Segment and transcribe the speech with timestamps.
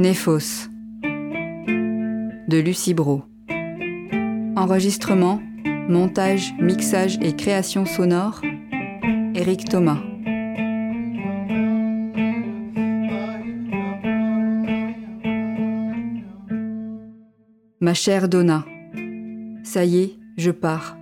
[0.00, 0.70] Néphos
[2.48, 3.22] de Lucie Bro.
[4.56, 5.42] Enregistrement,
[5.90, 8.40] montage, mixage et création sonore,
[9.34, 9.98] Eric Thomas.
[17.80, 18.64] Ma chère Donna,
[19.64, 20.96] ça y est, je pars.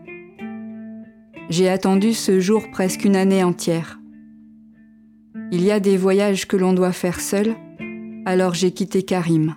[1.51, 4.00] J'ai attendu ce jour presque une année entière.
[5.53, 7.55] Il y a des voyages que l'on doit faire seul,
[8.29, 9.55] alors j'ai quitté Karim.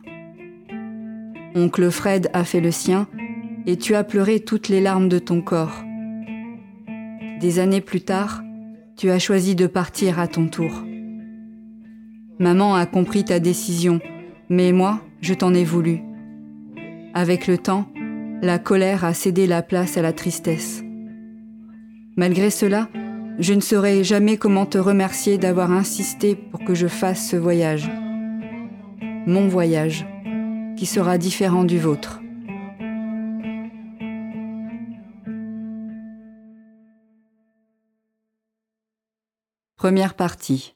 [1.55, 3.05] Oncle Fred a fait le sien,
[3.66, 5.84] et tu as pleuré toutes les larmes de ton corps.
[7.41, 8.41] Des années plus tard,
[8.95, 10.71] tu as choisi de partir à ton tour.
[12.39, 13.99] Maman a compris ta décision,
[14.48, 15.99] mais moi, je t'en ai voulu.
[17.13, 17.90] Avec le temps,
[18.41, 20.81] la colère a cédé la place à la tristesse.
[22.15, 22.88] Malgré cela,
[23.38, 27.91] je ne saurais jamais comment te remercier d'avoir insisté pour que je fasse ce voyage.
[29.27, 30.07] Mon voyage,
[30.75, 32.19] qui sera différent du vôtre.
[39.75, 40.75] Première partie.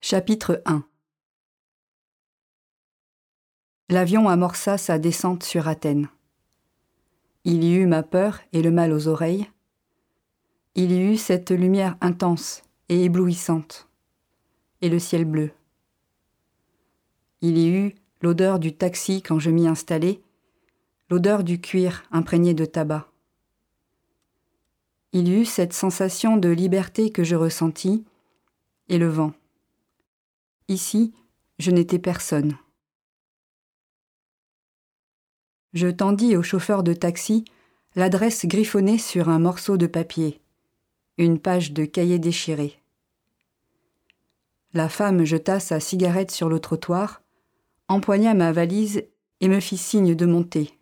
[0.00, 0.84] Chapitre 1
[3.90, 6.08] L'avion amorça sa descente sur Athènes.
[7.44, 9.48] Il y eut ma peur et le mal aux oreilles.
[10.74, 13.88] Il y eut cette lumière intense et éblouissante,
[14.84, 15.50] et le ciel bleu.
[17.40, 20.20] Il y eut l'odeur du taxi quand je m'y installai,
[21.10, 23.08] l'odeur du cuir imprégné de tabac
[25.14, 28.04] il y eut cette sensation de liberté que je ressentis,
[28.88, 29.32] et le vent.
[30.66, 31.14] Ici,
[31.60, 32.58] je n'étais personne.
[35.72, 37.44] Je tendis au chauffeur de taxi
[37.94, 40.40] l'adresse griffonnée sur un morceau de papier,
[41.16, 42.82] une page de cahier déchiré.
[44.76, 47.22] La femme jeta sa cigarette sur le trottoir,
[47.86, 49.04] empoigna ma valise
[49.40, 50.76] et me fit signe de monter.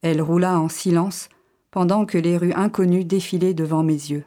[0.00, 1.28] Elle roula en silence
[1.70, 4.24] pendant que les rues inconnues défilaient devant mes yeux.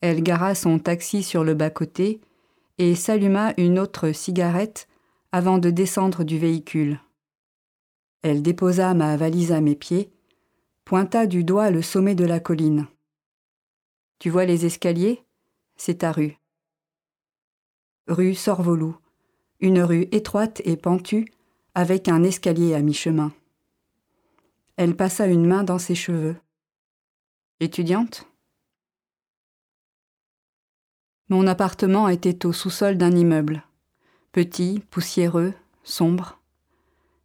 [0.00, 2.20] Elle gara son taxi sur le bas-côté
[2.78, 4.88] et s'alluma une autre cigarette
[5.30, 7.00] avant de descendre du véhicule.
[8.22, 10.10] Elle déposa ma valise à mes pieds,
[10.84, 12.88] pointa du doigt le sommet de la colline.
[14.18, 15.25] Tu vois les escaliers?
[15.76, 16.38] C'est ta rue.
[18.08, 18.96] Rue Sorvolou,
[19.60, 21.26] une rue étroite et pentue
[21.74, 23.32] avec un escalier à mi-chemin.
[24.76, 26.36] Elle passa une main dans ses cheveux.
[27.60, 28.26] Étudiante?
[31.28, 33.64] Mon appartement était au sous-sol d'un immeuble.
[34.32, 36.38] Petit, poussiéreux, sombre.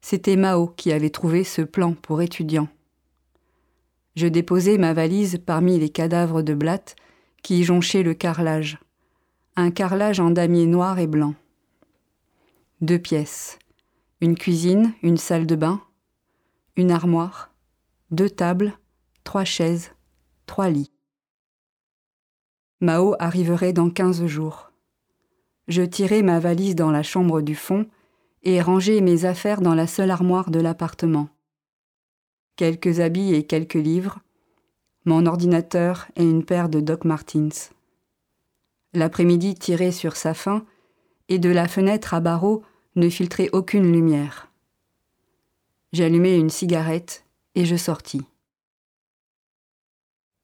[0.02, 2.68] C'était Mao qui avait trouvé ce plan pour étudiant.
[4.16, 6.96] Je déposai ma valise parmi les cadavres de blattes
[7.42, 8.80] qui jonchaient le carrelage.
[9.56, 11.36] Un carrelage en damier noir et blanc.
[12.82, 13.60] Deux pièces.
[14.22, 15.82] Une cuisine, une salle de bain,
[16.76, 17.52] une armoire,
[18.12, 18.74] deux tables,
[19.24, 19.92] trois chaises,
[20.46, 20.92] trois lits.
[22.80, 24.72] Mao arriverait dans quinze jours.
[25.68, 27.88] Je tirai ma valise dans la chambre du fond
[28.44, 31.30] et rangeai mes affaires dans la seule armoire de l'appartement.
[32.56, 34.20] Quelques habits et quelques livres,
[35.06, 37.72] mon ordinateur et une paire de Doc Martens.
[38.94, 40.66] L'après-midi tirait sur sa fin
[41.30, 42.64] et de la fenêtre à barreaux
[42.96, 44.52] ne filtrait aucune lumière.
[45.94, 47.26] J'allumai une cigarette
[47.56, 48.26] et je sortis.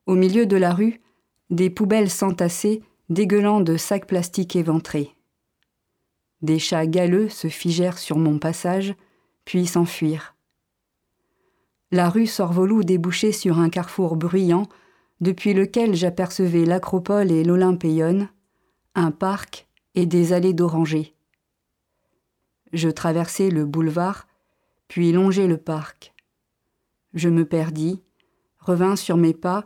[0.06, 1.02] Au milieu de la rue,
[1.50, 5.14] des poubelles s'entassaient, dégueulant de sacs plastiques éventrés.
[6.42, 8.96] Des chats galeux se figèrent sur mon passage,
[9.44, 10.37] puis s'enfuirent.
[11.92, 14.68] La rue Sorvolou débouchait sur un carrefour bruyant,
[15.22, 18.28] depuis lequel j'apercevais l'acropole et l'Olympéon,
[18.94, 21.16] un parc et des allées d'orangers.
[22.74, 24.28] Je traversai le boulevard,
[24.90, 26.14] puis longeai le parc.
[27.14, 28.04] Je me perdis,
[28.60, 29.66] revins sur mes pas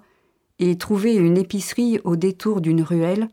[0.59, 3.29] et trouvai une épicerie au détour d'une ruelle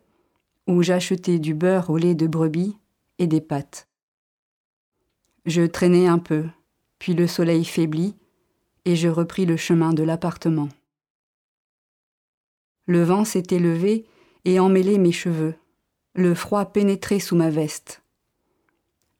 [0.66, 2.78] où j'achetai du beurre au lait de brebis
[3.18, 3.86] et des pâtes.
[5.44, 6.46] Je traînai un peu,
[6.98, 8.16] puis le soleil faiblit
[8.88, 10.70] et je repris le chemin de l'appartement.
[12.86, 14.06] Le vent s'était levé
[14.46, 15.56] et emmêlait mes cheveux.
[16.14, 18.02] Le froid pénétrait sous ma veste.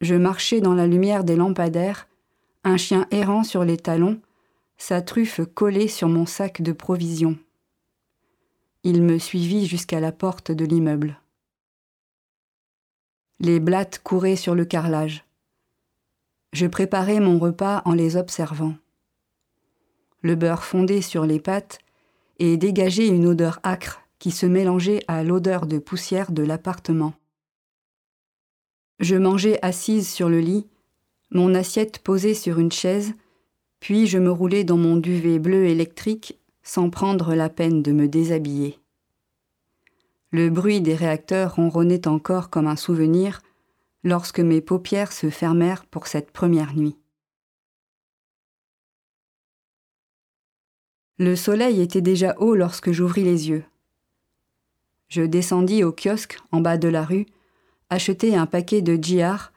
[0.00, 2.08] Je marchais dans la lumière des lampadaires,
[2.64, 4.22] un chien errant sur les talons,
[4.78, 7.36] sa truffe collée sur mon sac de provisions.
[8.84, 11.20] Il me suivit jusqu'à la porte de l'immeuble.
[13.38, 15.26] Les blattes couraient sur le carrelage.
[16.54, 18.74] Je préparais mon repas en les observant.
[20.22, 21.78] Le beurre fondait sur les pâtes
[22.38, 27.14] et dégageait une odeur âcre qui se mélangeait à l'odeur de poussière de l'appartement.
[28.98, 30.66] Je mangeais assise sur le lit,
[31.30, 33.14] mon assiette posée sur une chaise,
[33.80, 38.08] puis je me roulais dans mon duvet bleu électrique sans prendre la peine de me
[38.08, 38.78] déshabiller.
[40.30, 43.40] Le bruit des réacteurs ronronnait encore comme un souvenir
[44.04, 46.96] lorsque mes paupières se fermèrent pour cette première nuit.
[51.18, 53.64] Le soleil était déjà haut lorsque j'ouvris les yeux.
[55.08, 57.26] Je descendis au kiosque en bas de la rue,
[57.90, 59.52] acheter un paquet de djihar,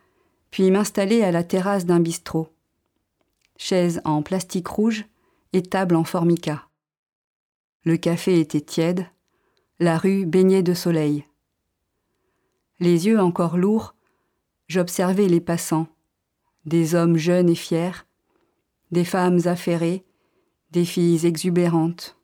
[0.50, 2.50] puis m'installer à la terrasse d'un bistrot.
[3.58, 5.06] Chaise en plastique rouge
[5.54, 6.68] et table en formica.
[7.84, 9.06] Le café était tiède,
[9.80, 11.25] la rue baignait de soleil.
[12.80, 13.94] Les yeux encore lourds,
[14.68, 15.88] j'observais les passants,
[16.66, 18.06] des hommes jeunes et fiers,
[18.92, 20.04] des femmes affairées,
[20.72, 22.16] des filles exubérantes,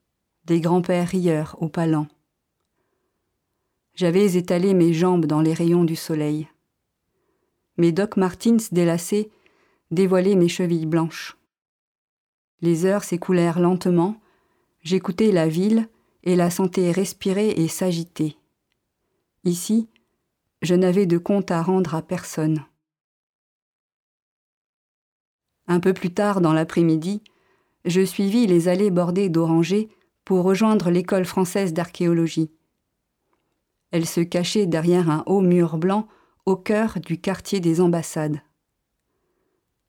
[0.46, 2.08] des grands-pères rieurs au palan.
[3.94, 6.48] J'avais étalé mes jambes dans les rayons du soleil.
[7.78, 9.30] Mes Doc Martins délacés
[9.92, 11.38] dévoilaient mes chevilles blanches.
[12.62, 14.20] Les heures s'écoulèrent lentement,
[14.82, 15.90] j'écoutais la ville
[16.24, 18.38] et la sentais respirer et s'agiter.
[19.44, 19.90] Ici,
[20.62, 22.66] je n'avais de compte à rendre à personne.
[25.68, 27.22] Un peu plus tard dans l'après-midi,
[27.88, 29.90] je suivis les allées bordées d'orangers
[30.26, 32.52] pour rejoindre l'école française d'archéologie.
[33.92, 36.08] Elle se cachait derrière un haut mur blanc
[36.46, 38.42] au cœur du quartier des ambassades.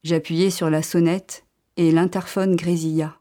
[0.04, 1.44] J'appuyai sur la sonnette
[1.76, 3.18] et l'interphone grésilla.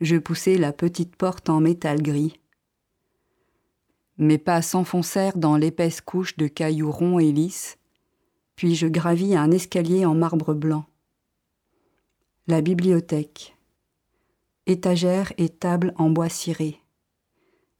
[0.00, 2.38] Je poussai la petite porte en métal gris.
[4.18, 7.78] Mes pas s'enfoncèrent dans l'épaisse couche de cailloux ronds et lisses,
[8.56, 10.84] puis je gravis un escalier en marbre blanc.
[12.46, 13.53] La bibliothèque.
[14.66, 16.80] Étagères et tables en bois ciré.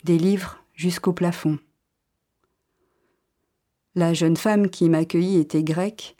[0.04, 1.58] Des livres jusqu'au plafond.
[3.94, 6.14] La jeune femme qui m'accueillit était grecque.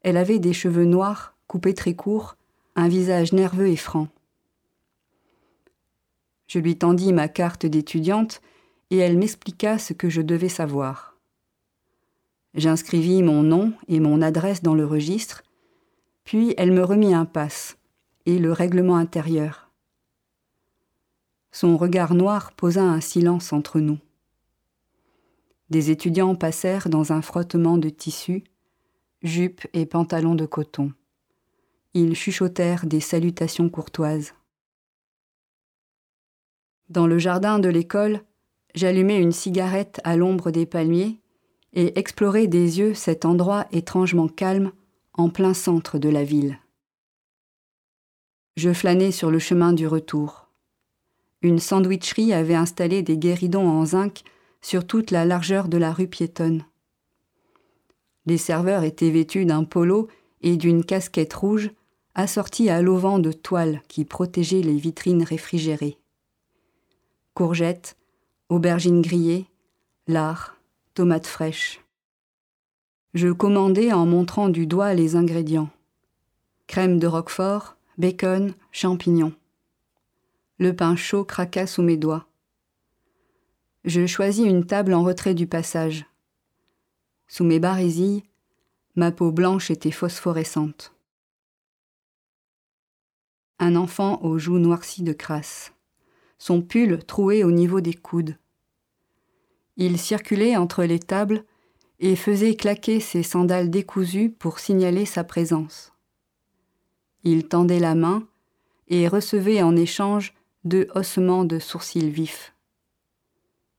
[0.00, 2.36] Elle avait des cheveux noirs, coupés très courts,
[2.74, 4.08] un visage nerveux et franc.
[6.46, 8.40] Je lui tendis ma carte d'étudiante
[8.88, 11.18] et elle m'expliqua ce que je devais savoir.
[12.54, 15.42] J'inscrivis mon nom et mon adresse dans le registre,
[16.24, 17.76] puis elle me remit un passe
[18.24, 19.67] et le règlement intérieur.
[21.50, 23.98] Son regard noir posa un silence entre nous.
[25.70, 28.44] Des étudiants passèrent dans un frottement de tissus,
[29.22, 30.92] jupes et pantalons de coton.
[31.94, 34.34] Ils chuchotèrent des salutations courtoises.
[36.88, 38.22] Dans le jardin de l'école,
[38.74, 41.20] j'allumai une cigarette à l'ombre des palmiers
[41.74, 44.72] et explorai des yeux cet endroit étrangement calme
[45.12, 46.58] en plein centre de la ville.
[48.56, 50.47] Je flânais sur le chemin du retour.
[51.42, 54.22] Une sandwicherie avait installé des guéridons en zinc
[54.60, 56.64] sur toute la largeur de la rue piétonne.
[58.26, 60.08] Les serveurs étaient vêtus d'un polo
[60.42, 61.70] et d'une casquette rouge
[62.14, 65.98] assortie à l'auvent de toile qui protégeait les vitrines réfrigérées.
[67.34, 67.96] Courgettes,
[68.48, 69.46] aubergines grillées,
[70.08, 70.56] lard,
[70.94, 71.80] tomates fraîches.
[73.14, 75.70] Je commandai en montrant du doigt les ingrédients.
[76.66, 79.32] Crème de roquefort, bacon, champignons.
[80.58, 82.26] Le pain chaud craqua sous mes doigts.
[83.84, 86.04] Je choisis une table en retrait du passage.
[87.28, 88.24] Sous mes barésilles,
[88.96, 90.92] ma peau blanche était phosphorescente.
[93.60, 95.72] Un enfant aux joues noircies de crasse,
[96.38, 98.36] son pull troué au niveau des coudes.
[99.76, 101.44] Il circulait entre les tables
[102.00, 105.92] et faisait claquer ses sandales décousues pour signaler sa présence.
[107.22, 108.26] Il tendait la main
[108.88, 110.34] et recevait en échange
[110.68, 112.54] deux ossements de sourcils vifs.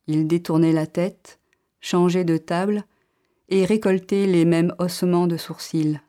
[0.08, 1.39] Il détournait la tête,
[1.79, 2.84] changeait de table
[3.48, 6.00] et récoltait les mêmes ossements de sourcils.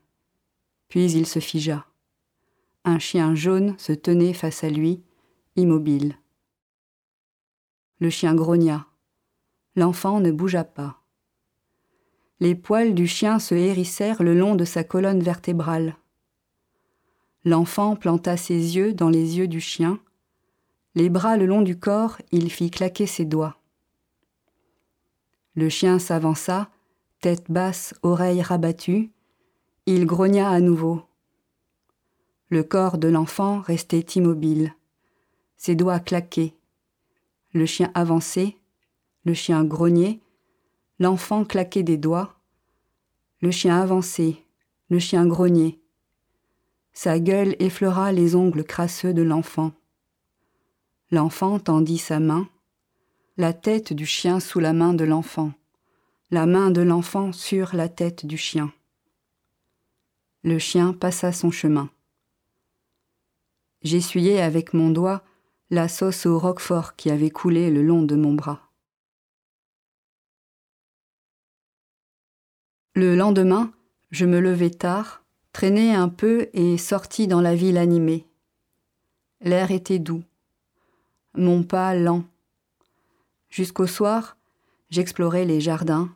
[0.89, 1.87] Puis il se figea.
[2.85, 5.03] Un chien jaune se tenait face à lui,
[5.57, 6.17] immobile.
[7.99, 8.87] Le chien grogna.
[9.77, 11.03] L'enfant ne bougea pas.
[12.41, 15.97] Les poils du chien se hérissèrent le long de sa colonne vertébrale.
[17.45, 20.01] L'enfant planta ses yeux dans les yeux du chien.
[20.95, 23.57] Les bras le long du corps, il fit claquer ses doigts.
[25.55, 26.71] Le chien s'avança,
[27.21, 29.11] tête basse, oreille rabattue.
[29.87, 31.03] Il grogna à nouveau.
[32.49, 34.75] Le corps de l'enfant restait immobile.
[35.57, 36.55] Ses doigts claquaient.
[37.53, 38.57] Le chien avançait,
[39.25, 40.21] le chien grognait,
[40.99, 42.35] l'enfant claquait des doigts.
[43.41, 44.37] Le chien avançait,
[44.89, 45.79] le chien grognait.
[46.93, 49.73] Sa gueule effleura les ongles crasseux de l'enfant.
[51.13, 52.49] L'enfant tendit sa main.
[53.37, 55.53] la tête du chien sous la main de l'enfant,
[56.31, 58.73] la main de l'enfant sur la tête du chien.
[60.45, 61.91] Le chien passa son chemin.
[63.83, 65.25] J'essuyai avec mon doigt
[65.71, 68.71] la sauce au roquefort qui avait coulé le long de mon bras.
[72.95, 73.73] Le lendemain,
[74.11, 78.27] je me levai tard, traînai un peu et sortis dans la ville animée.
[79.41, 80.23] L'air était doux,
[81.35, 82.25] mon pas lent.
[83.49, 84.37] Jusqu'au soir,
[84.91, 86.15] j'explorais les jardins,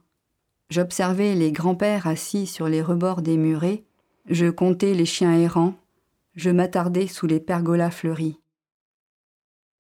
[0.71, 3.85] j'observais les grands-pères assis sur les rebords des murets,
[4.29, 5.75] je comptais les chiens errants,
[6.35, 8.41] je m'attardais sous les pergolas fleuris.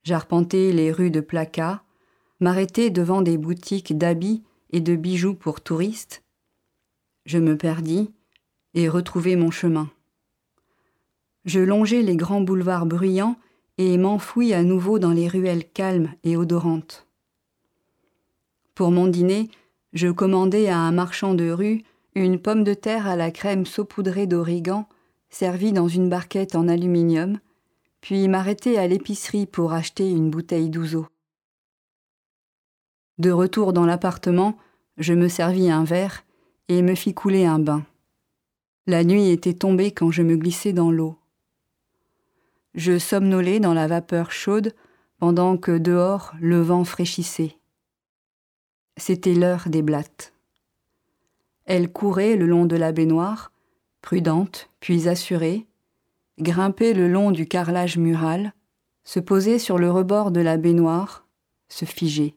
[0.03, 1.83] J'arpentais les rues de placas,
[2.41, 6.23] m'arrêtais devant des boutiques d'habits et de bijoux pour touristes.
[7.25, 8.13] Je me perdis
[8.75, 9.91] et retrouvai mon chemin.
[11.45, 13.37] Je longeai les grands boulevards bruyants
[13.79, 17.07] et m'enfouis à nouveau dans les ruelles calmes et odorantes.
[18.75, 19.51] Pour mon dîner,
[19.93, 21.83] je commandai à un marchand de rue
[22.15, 24.89] une pomme de terre à la crème saupoudrée d'origan,
[25.31, 27.41] servie dans une barquette en aluminium,
[28.01, 31.07] puis m'arrêtai à l'épicerie pour acheter une bouteille d'ouzo.
[33.19, 34.57] De retour dans l'appartement,
[34.99, 36.25] je me servis un verre
[36.69, 37.85] et me fis couler un bain.
[38.87, 41.17] La nuit était tombée quand je me glissai dans l'eau.
[42.75, 44.75] Je somnolais dans la vapeur chaude
[45.19, 47.57] pendant que dehors le vent fraîchissait.
[48.97, 50.33] C'était l'heure des blattes.
[51.67, 53.53] Elle courait le long de la baignoire,
[54.03, 55.67] prudente puis assurée,
[56.39, 58.53] grimpait le long du carrelage mural,
[59.05, 61.27] se posait sur le rebord de la baignoire,
[61.69, 62.35] se figeait.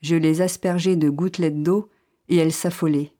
[0.00, 1.88] Je les aspergeai de gouttelettes d'eau
[2.28, 3.12] et elles s'affolaient.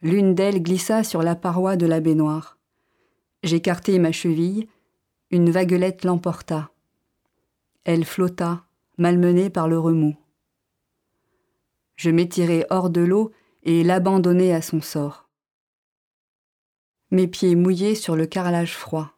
[0.00, 2.58] L'une d'elles glissa sur la paroi de la baignoire.
[3.42, 4.68] J'écartai ma cheville,
[5.30, 6.70] une vaguelette l'emporta.
[7.84, 8.64] Elle flotta,
[8.98, 10.16] malmenée par le remous.
[11.96, 13.32] Je m'étirai hors de l'eau
[13.64, 15.28] et l'abandonnai à son sort.
[17.10, 19.12] Mes pieds mouillés sur le carrelage froid.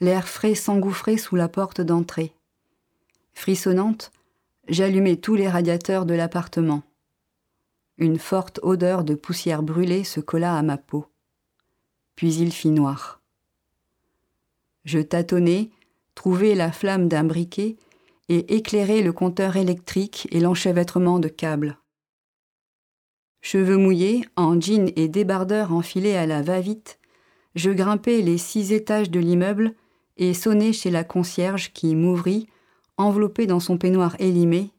[0.00, 2.34] L'air frais s'engouffrait sous la porte d'entrée.
[3.34, 4.12] Frissonnante,
[4.66, 6.82] j'allumai tous les radiateurs de l'appartement.
[7.98, 11.09] Une forte odeur de poussière brûlée se colla à ma peau.
[12.20, 13.22] Puis il fit noir.
[14.84, 15.70] Je tâtonnai,
[16.14, 17.78] trouvai la flamme d'un briquet
[18.28, 21.78] et éclairer le compteur électrique et l'enchevêtrement de câbles.
[23.40, 26.98] Cheveux mouillés, en jean et débardeur enfilés à la va-vite,
[27.54, 29.74] je grimpai les six étages de l'immeuble
[30.18, 32.48] et sonnai chez la concierge qui m'ouvrit,
[32.98, 34.72] enveloppée dans son peignoir élimé,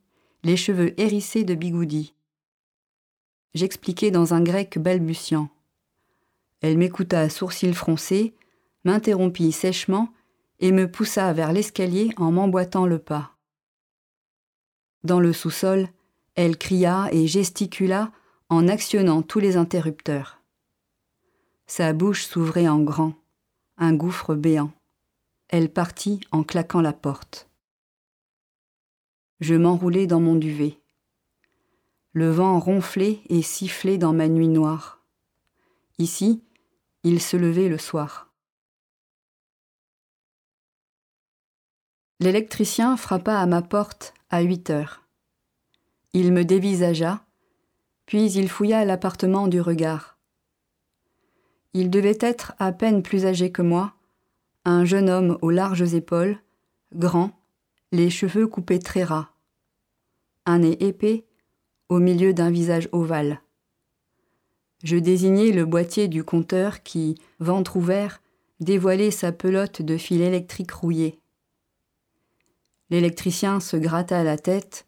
[0.43, 2.13] les cheveux hérissés de bigoudis.
[3.55, 5.49] J'expliquai dans un grec balbutiant.
[6.61, 8.35] Elle m'écouta à sourcils froncés,
[8.83, 10.13] m'interrompit sèchement
[10.59, 13.35] et me poussa vers l'escalier en m'emboîtant le pas.
[15.03, 15.89] Dans le sous-sol,
[16.35, 18.11] elle cria et gesticula
[18.49, 20.39] en actionnant tous les interrupteurs.
[21.65, 23.13] Sa bouche s'ouvrait en grand,
[23.77, 24.71] un gouffre béant.
[25.49, 27.49] Elle partit en claquant la porte.
[29.39, 30.77] Je m'enroulai dans mon duvet.
[32.13, 35.03] Le vent ronflait et sifflait dans ma nuit noire.
[35.97, 36.43] Ici,
[37.03, 38.31] il se levait le soir.
[42.19, 45.03] L'électricien frappa à ma porte à huit heures.
[46.13, 47.25] Il me dévisagea,
[48.05, 50.19] puis il fouilla l'appartement du regard.
[51.73, 53.93] Il devait être à peine plus âgé que moi,
[54.65, 56.37] un jeune homme aux larges épaules,
[56.93, 57.31] grand,
[57.91, 59.29] les cheveux coupés très ras,
[60.45, 61.25] un nez épais
[61.89, 63.41] au milieu d'un visage ovale.
[64.83, 68.21] Je désignai le boîtier du compteur qui, ventre ouvert,
[68.59, 71.19] dévoilait sa pelote de fil électrique rouillé.
[72.89, 74.85] L'électricien se gratta la tête,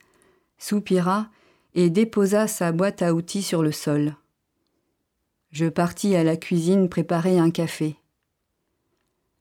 [0.58, 1.30] soupira
[1.76, 4.16] et déposa sa boîte à outils sur le sol.
[5.52, 7.96] Je partis à la cuisine préparer un café.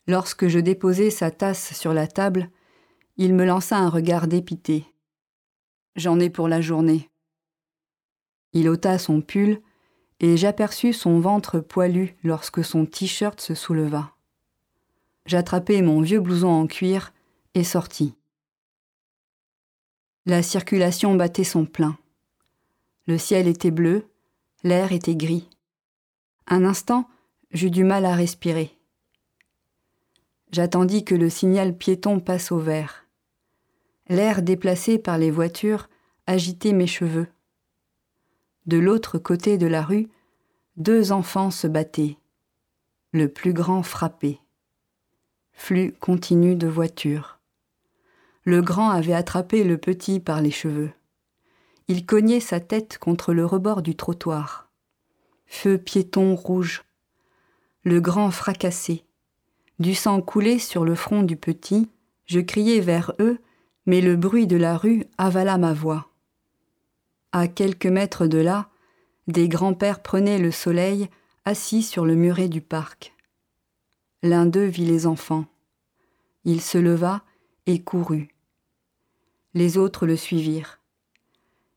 [0.07, 2.51] Lorsque je déposai sa tasse sur la table,
[3.17, 4.85] il me lança un regard dépité.
[5.97, 7.09] J'en ai pour la journée.
[8.53, 9.61] Il ôta son pull
[10.23, 14.13] et j'aperçus son ventre poilu lorsque son t-shirt se souleva.
[15.27, 17.13] J'attrapai mon vieux blouson en cuir
[17.55, 18.15] et sortis.
[20.25, 21.99] La circulation battait son plein.
[23.07, 24.07] Le ciel était bleu,
[24.63, 25.51] l'air était gris.
[26.47, 27.09] Un instant,
[27.51, 28.79] j'eus du mal à respirer.
[30.53, 33.07] J'attendis que le signal piéton passe au vert.
[34.09, 35.89] L'air déplacé par les voitures
[36.27, 37.27] agitait mes cheveux.
[38.67, 40.09] De l'autre côté de la rue,
[40.77, 42.17] deux enfants se battaient.
[43.13, 44.39] Le plus grand frappait.
[45.53, 47.39] Flux continu de voitures.
[48.45, 50.93] le grand avait attrapé le petit par les cheveux.
[51.89, 54.71] Il cognait sa tête contre le rebord du trottoir.
[55.47, 56.85] Feu piéton rouge.
[57.85, 59.05] Le grand fracassé.
[59.79, 61.91] Du sang coulait sur le front du petit.
[62.25, 63.39] Je criai vers eux,
[63.87, 66.12] mais le bruit de la rue avala ma voix.
[67.33, 68.69] À quelques mètres de là,
[69.27, 71.09] des grands-pères prenaient le soleil
[71.47, 73.15] assis sur le muret du parc.
[74.23, 75.47] L'un d'eux vit les enfants.
[76.45, 77.25] Il se leva
[77.67, 78.29] et courut.
[79.55, 80.81] Les autres le suivirent.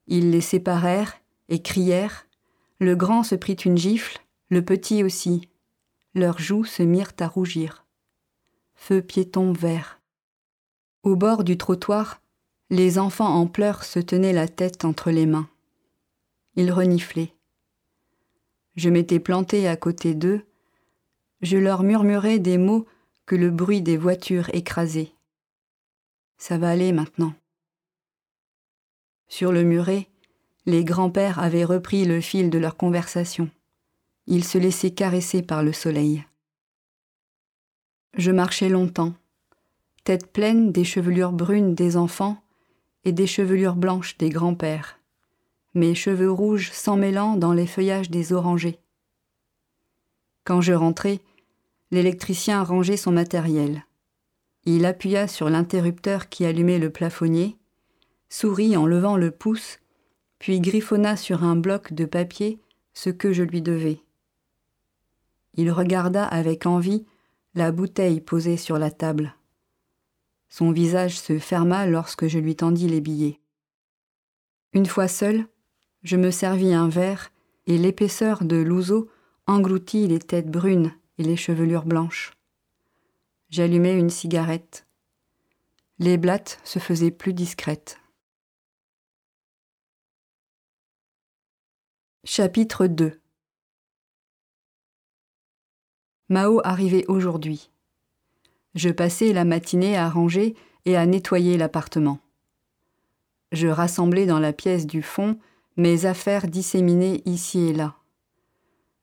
[0.07, 1.15] Ils les séparèrent
[1.49, 2.27] et crièrent.
[2.79, 4.19] Le grand se prit une gifle,
[4.49, 5.49] le petit aussi.
[6.13, 7.85] Leurs joues se mirent à rougir.
[8.75, 10.01] Feu piéton vert.
[11.03, 12.21] Au bord du trottoir,
[12.69, 15.49] les enfants en pleurs se tenaient la tête entre les mains.
[16.55, 17.33] Ils reniflaient.
[18.75, 20.41] Je m'étais planté à côté d'eux.
[21.41, 22.85] Je leur murmurais des mots
[23.25, 25.11] que le bruit des voitures écrasait.
[26.37, 27.33] Ça va aller maintenant.
[29.27, 30.07] Sur le muret,
[30.65, 33.49] les grands-pères avaient repris le fil de leur conversation.
[34.27, 36.25] Ils se laissaient caresser par le soleil.
[38.13, 39.13] Je marchais longtemps,
[40.03, 42.44] tête pleine des chevelures brunes des enfants
[43.05, 44.99] et des chevelures blanches des grands-pères,
[45.73, 48.79] mes cheveux rouges s'emmêlant dans les feuillages des orangers.
[50.43, 51.19] Quand je rentrai,
[51.91, 53.85] l'électricien rangeait son matériel.
[54.65, 57.57] Il appuya sur l'interrupteur qui allumait le plafonnier
[58.29, 59.79] sourit en levant le pouce,
[60.39, 62.59] puis griffonna sur un bloc de papier
[62.93, 63.99] ce que je lui devais.
[65.53, 67.05] Il regarda avec envie
[67.53, 69.35] la bouteille posée sur la table.
[70.49, 73.39] Son visage se ferma lorsque je lui tendis les billets.
[74.73, 75.47] Une fois seul,
[76.03, 77.31] je me servis un verre
[77.67, 79.09] et l'épaisseur de l'ouzo
[79.47, 82.33] engloutit les têtes brunes et les chevelures blanches.
[83.49, 84.85] J'allumai une cigarette.
[85.99, 87.99] Les blattes se faisaient plus discrètes.
[92.23, 93.21] Chapitre 2
[96.27, 97.69] Mao arrivait aujourd'hui.
[98.75, 100.53] Je passais la matinée à ranger
[100.85, 102.19] et à nettoyer l'appartement.
[103.51, 105.37] Je rassemblais dans la pièce du fond
[105.77, 107.95] mes affaires disséminées ici et là.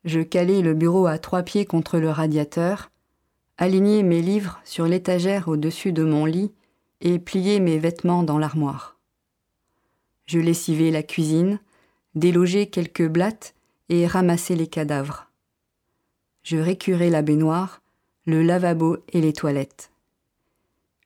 [0.04, 2.90] Je calais le bureau à trois pieds contre le radiateur,
[3.56, 6.52] alignais mes livres sur l'étagère au-dessus de mon lit
[7.00, 8.98] et pliais mes vêtements dans l'armoire.
[10.26, 11.60] Je lessivais la cuisine,
[12.14, 13.54] déloger quelques blattes
[13.88, 15.30] et ramasser les cadavres.
[16.42, 17.81] Je récurais la baignoire,
[18.24, 19.90] le lavabo et les toilettes.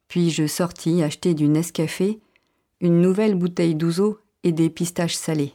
[0.08, 2.20] Puis je sortis acheter du Nescafé,
[2.80, 5.54] une nouvelle bouteille d'ouzo et des pistaches salées.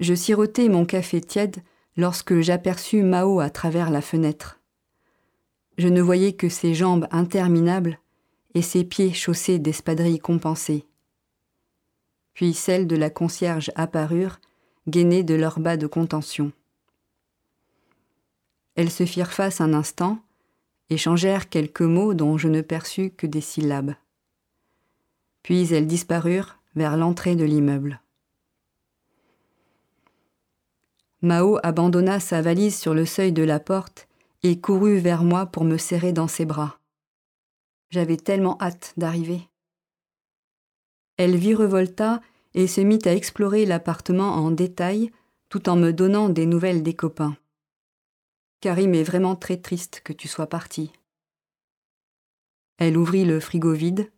[0.00, 1.62] Je sirotais mon café tiède
[1.96, 4.60] lorsque j'aperçus Mao à travers la fenêtre.
[5.78, 7.98] Je ne voyais que ses jambes interminables
[8.54, 10.86] et ses pieds chaussés d'espadrilles compensées
[12.34, 14.40] puis celles de la concierge apparurent,
[14.88, 16.52] gainées de leurs bas de contention.
[18.74, 20.18] Elles se firent face un instant,
[20.90, 23.94] échangèrent quelques mots dont je ne perçus que des syllabes.
[25.42, 28.00] Puis elles disparurent vers l'entrée de l'immeuble.
[31.20, 34.08] Mao abandonna sa valise sur le seuil de la porte
[34.42, 36.78] et courut vers moi pour me serrer dans ses bras.
[37.90, 39.48] J'avais tellement hâte d'arriver.
[41.16, 42.20] Elle virevolta
[42.54, 45.12] et se mit à explorer l'appartement en détail
[45.48, 47.36] tout en me donnant des nouvelles des copains.
[48.62, 50.92] Karim est vraiment très triste que tu sois parti.
[52.78, 54.12] Elle ouvrit le frigo vide,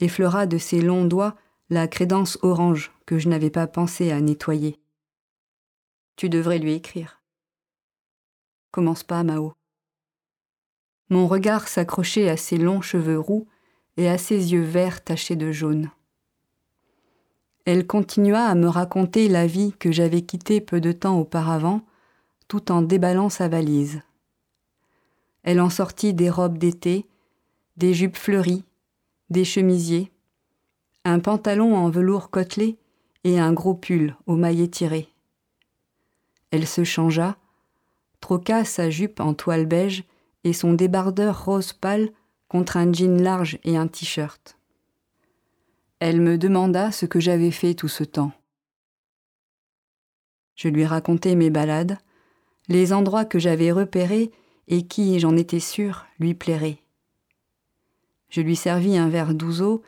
[0.00, 1.34] effleura de ses longs doigts
[1.70, 4.78] la crédence orange que je n'avais pas pensé à nettoyer.
[6.16, 7.22] Tu devrais lui écrire.
[8.70, 9.54] Commence pas, Mao.
[11.08, 13.48] Mon regard s'accrochait à ses longs cheveux roux
[13.96, 15.90] et à ses yeux verts tachés de jaune.
[17.64, 21.80] Elle continua à me raconter la vie que j'avais quittée peu de temps auparavant,
[22.50, 24.02] tout en déballant sa valise.
[25.44, 27.06] Elle en sortit des robes d'été,
[27.76, 28.64] des jupes fleuries,
[29.30, 30.10] des chemisiers,
[31.04, 32.76] un pantalon en velours côtelé
[33.22, 35.08] et un gros pull aux maillet tirés.
[36.50, 37.36] Elle se changea,
[38.20, 40.02] troqua sa jupe en toile beige
[40.42, 42.10] et son débardeur rose pâle
[42.48, 44.58] contre un jean large et un t-shirt.
[46.00, 48.32] Elle me demanda ce que j'avais fait tout ce temps.
[50.56, 51.96] Je lui racontai mes balades,
[52.70, 54.30] les endroits que j'avais repérés
[54.68, 56.78] et qui, j'en étais sûre, lui plairaient.
[58.28, 59.82] Je lui servis un verre d'ouzo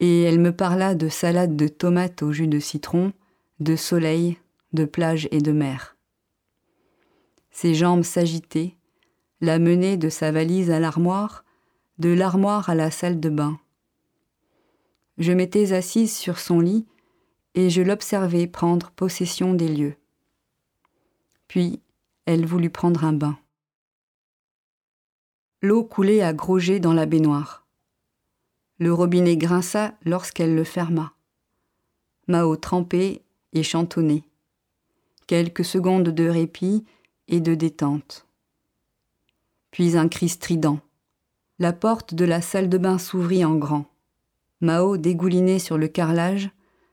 [0.00, 3.12] et elle me parla de salade de tomates au jus de citron,
[3.60, 4.38] de soleil,
[4.72, 5.94] de plage et de mer.
[7.50, 8.76] Ses jambes s'agitaient,
[9.42, 11.44] la menée de sa valise à l'armoire,
[11.98, 13.60] de l'armoire à la salle de bain.
[15.18, 16.86] Je m'étais assise sur son lit
[17.54, 19.96] et je l'observais prendre possession des lieux.
[21.46, 21.82] Puis
[22.26, 23.38] elle voulut prendre un bain.
[25.60, 27.66] L'eau coulait à gros jets dans la baignoire.
[28.78, 31.12] Le robinet grinça lorsqu'elle le ferma.
[32.26, 34.24] Mao trempait et chantonnait.
[35.26, 36.84] Quelques secondes de répit
[37.28, 38.26] et de détente.
[39.70, 40.80] Puis un cri strident.
[41.58, 43.86] La porte de la salle de bain s'ouvrit en grand.
[44.60, 46.50] Mao dégoulinait sur le carrelage,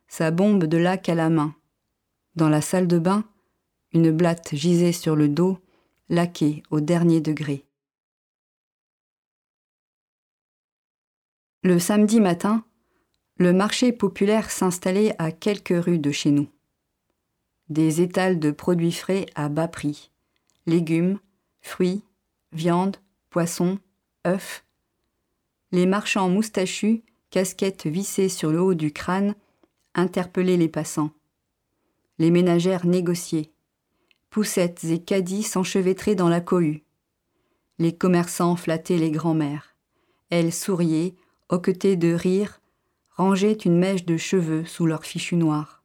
[0.07, 1.55] sa bombe de lac à la main.
[2.35, 3.23] Dans la salle de bain,
[3.93, 5.59] une blatte gisait sur le dos,
[6.09, 7.65] laquée au dernier degré.
[11.63, 12.63] Le samedi matin,
[13.37, 16.49] le marché populaire s'installait à quelques rues de chez nous.
[17.69, 20.11] Des étals de produits frais à bas prix,
[20.65, 21.19] légumes,
[21.61, 22.03] fruits,
[22.51, 22.97] viande,
[23.29, 23.79] poissons,
[24.25, 24.65] œufs.
[25.71, 29.35] Les marchands moustachus, casquettes vissées sur le haut du crâne,
[29.93, 31.11] interpellaient les passants.
[32.17, 33.51] Les ménagères négociaient.
[34.29, 36.83] Poussettes et caddies s'enchevêtraient dans la cohue.
[37.79, 39.75] Les commerçants flattaient les grands-mères.
[40.29, 41.15] Elles souriaient,
[41.49, 42.61] hoquetaient de rire,
[43.15, 45.83] rangeaient une mèche de cheveux sous leurs fichus noirs.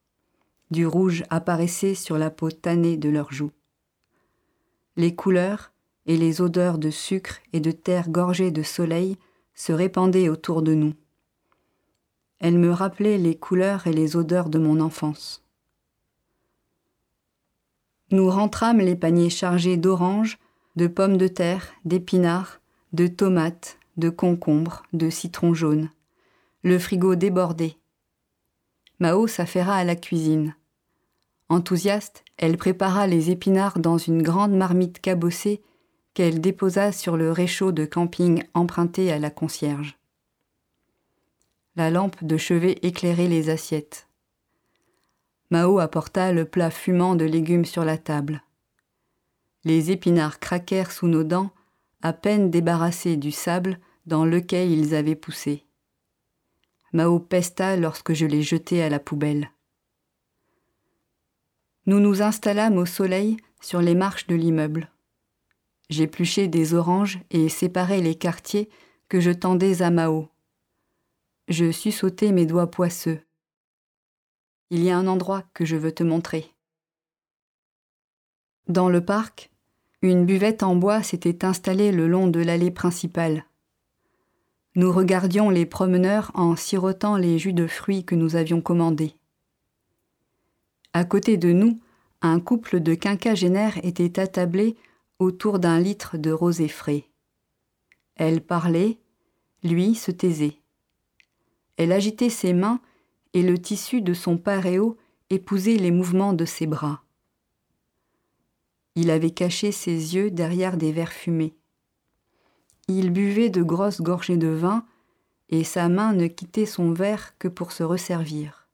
[0.71, 3.53] Du rouge apparaissait sur la peau tannée de leurs joues.
[4.97, 5.73] Les couleurs
[6.07, 9.17] et les odeurs de sucre et de terre gorgée de soleil
[9.55, 10.95] se répandaient autour de nous.
[12.41, 15.44] Elles me rappelaient les couleurs et les odeurs de mon enfance.
[18.14, 20.38] Nous rentrâmes les paniers chargés d'oranges,
[20.77, 22.61] de pommes de terre, d'épinards,
[22.92, 25.90] de tomates, de concombres, de citrons jaunes.
[26.62, 27.74] Le frigo débordait.
[29.00, 30.55] Mao s'affaira à la cuisine.
[31.48, 35.61] Enthousiaste, elle prépara les épinards dans une grande marmite cabossée
[36.14, 39.98] qu'elle déposa sur le réchaud de camping emprunté à la concierge.
[41.74, 44.07] La lampe de chevet éclairait les assiettes.
[45.55, 48.43] Mao apporta le plat fumant de légumes sur la table.
[49.62, 51.53] Les épinards craquèrent sous nos dents,
[52.03, 55.64] à peine débarrassés du sable dans lequel ils avaient poussé.
[56.93, 59.53] Mao pesta lorsque je les jetai à la poubelle.
[61.87, 64.90] Nous nous installâmes au soleil sur les marches de l'immeuble.
[65.88, 68.69] J'épluchai des oranges et séparai les quartiers
[69.09, 70.31] que je tendais à Mao.
[71.47, 73.21] Je sussautai mes doigts poisseux.
[74.70, 76.53] Il y a un endroit que je veux te montrer.
[78.68, 79.50] Dans le parc,
[80.03, 83.44] une buvette en bois s'était installée le long de l'allée principale.
[84.74, 89.14] Nous regardions les promeneurs en sirotant les jus de fruits que nous avions commandés.
[90.92, 91.81] À côté de nous,
[92.22, 94.77] un couple de quinquagénaires était attablé
[95.18, 97.05] autour d'un litre de rosé frais.
[98.16, 98.98] Elle parlait,
[99.62, 100.59] lui se taisait.
[101.77, 102.81] Elle agitait ses mains
[103.35, 104.97] et le tissu de son paréo
[105.29, 107.03] épousait les mouvements de ses bras.
[108.94, 111.55] Il avait caché ses yeux derrière des verres fumés.
[112.87, 114.87] Il buvait de grosses gorgées de vin
[115.49, 118.68] et sa main ne quittait son verre que pour se resservir.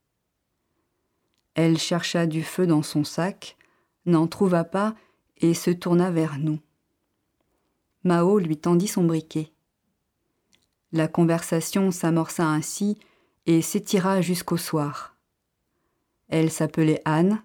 [1.55, 3.57] Elle chercha du feu dans son sac,
[4.05, 4.95] n'en trouva pas
[5.39, 6.61] et se tourna vers nous.
[8.05, 9.53] Mao lui tendit son briquet.
[10.93, 12.99] La conversation s'amorça ainsi
[13.47, 15.17] et s'étira jusqu'au soir.
[16.29, 17.43] Elle s'appelait Anne,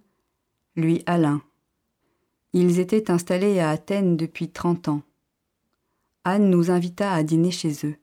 [0.76, 1.42] lui Alain.
[2.54, 5.02] Ils étaient installés à Athènes depuis trente ans.
[6.24, 7.96] Anne nous invita à dîner chez eux.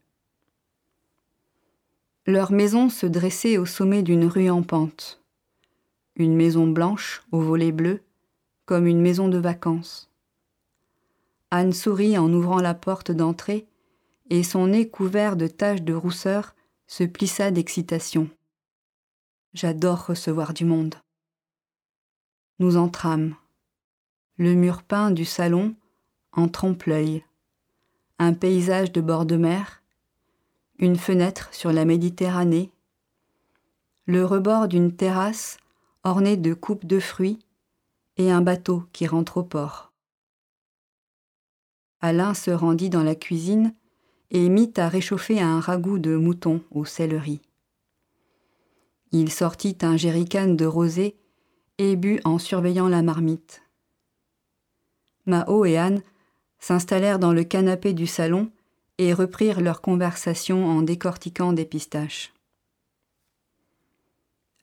[2.27, 5.23] Leur maison se dressait au sommet d'une rue en pente.
[6.15, 8.03] Une maison blanche aux volets bleus,
[8.65, 10.11] comme une maison de vacances.
[11.51, 13.67] Anne sourit en ouvrant la porte d'entrée,
[14.31, 16.55] et son nez couvert de taches de rousseur
[16.93, 18.29] se plissa d'excitation.
[19.55, 20.97] J'adore recevoir du monde.
[22.59, 23.35] Nous entrâmes.
[24.37, 25.75] Le mur peint du salon
[26.33, 27.25] en trompe-l'œil.
[28.19, 29.83] Un paysage de bord de mer,
[30.79, 32.71] une fenêtre sur la Méditerranée,
[34.05, 35.57] le rebord d'une terrasse
[36.05, 37.39] ornée de coupes de fruits
[38.19, 39.95] et un bateau qui rentre au port.
[42.03, 43.75] Alain se rendit dans la cuisine
[44.33, 47.43] et mit à réchauffer un ragoût de mouton au céleri.
[49.13, 51.17] Il sortit un jerrycan de rosé
[51.77, 53.63] et but en surveillant la marmite.
[55.27, 56.03] Mao et Anne
[56.59, 58.51] s'installèrent dans le canapé du salon
[58.97, 62.33] et reprirent leur conversation en décortiquant des pistaches.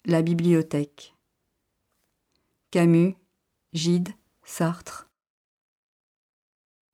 [0.06, 1.16] La bibliothèque.
[2.72, 3.16] Camus,
[3.74, 4.10] Gide,
[4.44, 5.10] Sartre.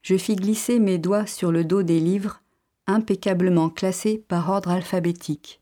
[0.02, 2.42] Je fis glisser mes doigts sur le dos des livres
[2.88, 5.62] impeccablement classés par ordre alphabétique.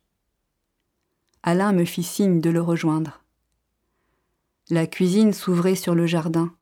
[1.42, 3.22] Alain me fit signe de le rejoindre.
[4.70, 6.54] La cuisine s'ouvrait sur le jardin.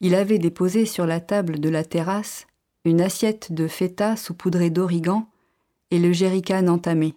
[0.00, 2.46] Il avait déposé sur la table de la terrasse
[2.84, 5.28] une assiette de feta saupoudrée d'origan
[5.90, 7.14] et le jerrycan entamé.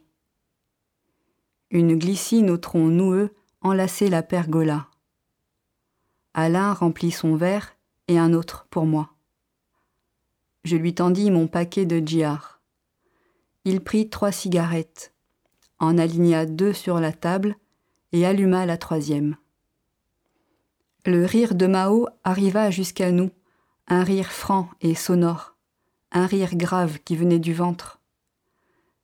[1.69, 4.87] Une glycine au tronc noueux enlaçait la pergola.
[6.33, 7.75] Alain remplit son verre
[8.07, 9.13] et un autre pour moi.
[10.63, 12.60] Je lui tendis mon paquet de djihar.
[13.63, 15.13] Il prit trois cigarettes,
[15.79, 17.55] en aligna deux sur la table
[18.11, 19.35] et alluma la troisième.
[21.05, 23.31] Le rire de Mao arriva jusqu'à nous,
[23.87, 25.55] un rire franc et sonore,
[26.11, 27.99] un rire grave qui venait du ventre.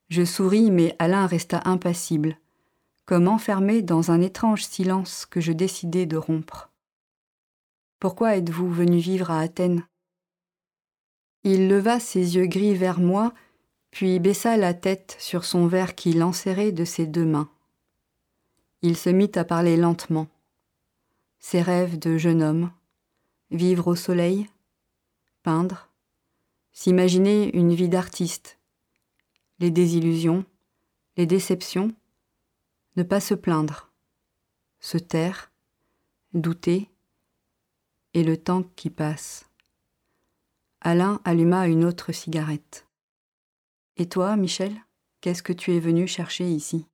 [0.09, 2.37] Je souris, mais Alain resta impassible,
[3.05, 6.71] comme enfermé dans un étrange silence que je décidai de rompre.
[7.99, 9.85] Pourquoi êtes-vous venu vivre à Athènes?
[11.43, 13.33] Il leva ses yeux gris vers moi,
[13.97, 17.49] puis baissa la tête sur son verre qu'il enserrait de ses deux mains.
[18.83, 20.27] Il se mit à parler lentement
[21.39, 22.71] ses rêves de jeune homme,
[23.49, 24.47] vivre au soleil,
[25.41, 25.89] peindre,
[26.73, 28.59] s'imaginer une vie d'artiste,
[29.57, 30.45] les désillusions,
[31.15, 31.91] les déceptions,
[32.97, 33.91] ne pas se plaindre,
[34.79, 35.51] se taire,
[36.35, 36.87] douter,
[38.13, 39.49] et le temps qui passe.
[40.81, 42.86] Alain alluma une autre cigarette.
[43.99, 44.79] Et toi, Michel,
[45.21, 46.85] qu'est-ce que tu es venu chercher ici?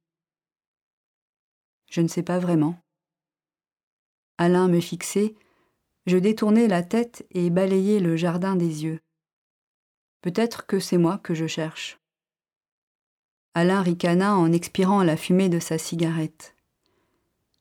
[1.91, 2.79] Je ne sais pas vraiment.
[4.37, 5.35] Alain me fixait,
[6.05, 9.01] je détournais la tête et balayais le jardin des yeux.
[10.21, 11.99] Peut-être que c'est moi que je cherche.
[13.53, 16.55] Alain ricana en expirant la fumée de sa cigarette.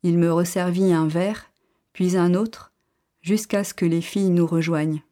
[0.05, 1.51] Il me resservit un verre,
[1.93, 2.73] puis un autre,
[3.23, 5.03] jusqu'à ce que les filles nous rejoignent.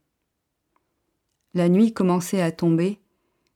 [1.52, 2.99] La nuit commençait à tomber,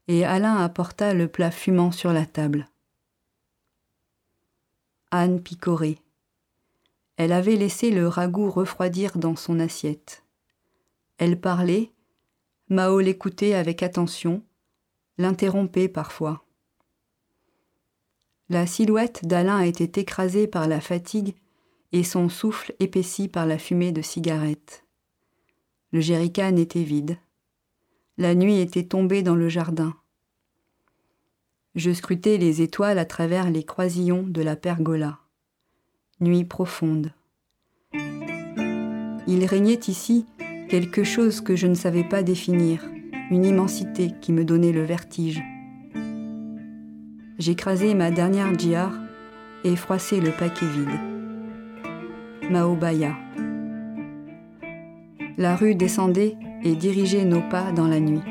[0.09, 2.69] et Alain apporta le plat fumant sur la table.
[5.11, 5.99] Anne picorait.
[7.17, 10.25] Elle avait laissé le ragoût refroidir dans son assiette.
[11.19, 11.93] Elle parlait,
[12.69, 14.43] Mao l'écoutait avec attention,
[15.19, 16.45] l'interrompait parfois.
[18.49, 21.35] La silhouette d'Alain était écrasée par la fatigue
[21.93, 24.85] et son souffle épaissi par la fumée de cigarette.
[25.93, 27.17] Le jerrycan était vide.
[28.17, 29.95] La nuit était tombée dans le jardin.
[31.75, 35.19] Je scrutais les étoiles à travers les croisillons de la pergola
[36.21, 37.13] nuit profonde.
[39.27, 40.27] Il régnait ici
[40.69, 42.89] quelque chose que je ne savais pas définir,
[43.31, 45.43] une immensité qui me donnait le vertige.
[47.39, 48.93] J'écrasai ma dernière djihar
[49.65, 52.51] et froissai le paquet vide.
[52.51, 53.17] Maobaya.
[55.37, 58.23] La rue descendait et dirigeait nos pas dans la nuit.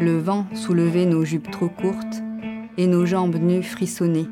[0.00, 2.22] Le vent soulevait nos jupes trop courtes
[2.76, 4.28] et nos jambes nues frissonnaient.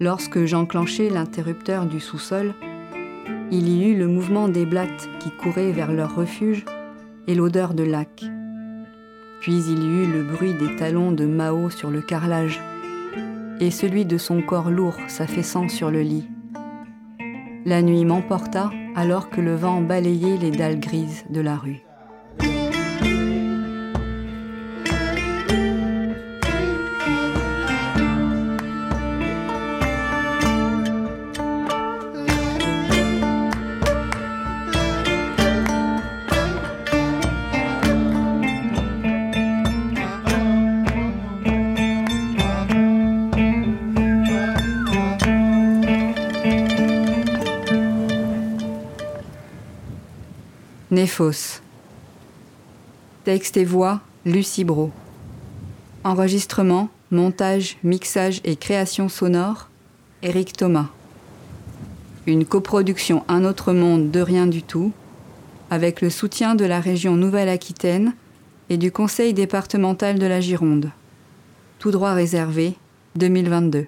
[0.00, 2.54] Lorsque j'enclenchai l'interrupteur du sous-sol,
[3.50, 6.64] il y eut le mouvement des blattes qui couraient vers leur refuge
[7.26, 8.22] et l'odeur de lac.
[9.40, 12.60] Puis il y eut le bruit des talons de Mao sur le carrelage
[13.60, 16.28] et celui de son corps lourd s'affaissant sur le lit.
[17.64, 21.82] La nuit m'emporta alors que le vent balayait les dalles grises de la rue.
[50.92, 51.62] Néphos.
[53.24, 54.90] Texte et voix, Lucie Bro.
[56.04, 59.70] Enregistrement, montage, mixage et création sonore,
[60.22, 60.90] Éric Thomas.
[62.26, 64.92] Une coproduction Un autre monde de rien du tout,
[65.70, 68.12] avec le soutien de la région Nouvelle-Aquitaine
[68.68, 70.90] et du Conseil départemental de la Gironde.
[71.78, 72.74] Tout droit réservé,
[73.16, 73.86] 2022.